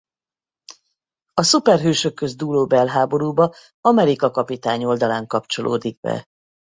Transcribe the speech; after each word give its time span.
A 1.33 1.41
szuperhősök 1.43 2.13
közt 2.13 2.37
dúló 2.37 2.65
belháborúba 2.65 3.53
Amerika 3.81 4.31
Kapitány 4.31 4.83
oldalán 4.83 5.27
kapcsolódik 5.27 5.99
be. 5.99 6.25